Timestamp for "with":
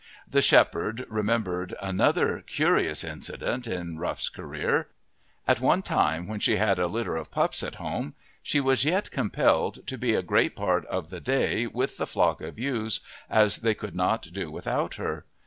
11.67-11.97